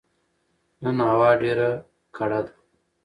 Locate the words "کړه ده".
2.15-2.53